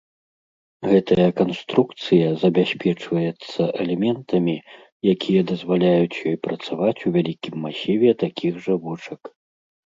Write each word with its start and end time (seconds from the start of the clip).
Гэтая 0.91 1.25
канструкцыя 1.41 2.27
забяспечваецца 2.43 3.61
элементамі, 3.83 4.55
якія 5.13 5.41
дазваляюць 5.53 6.21
ёй 6.33 6.39
працаваць 6.49 6.97
у 7.07 7.15
вялікім 7.19 7.53
масіве 7.67 8.09
такіх 8.25 8.53
жа 8.67 8.73
вочак. 8.89 9.21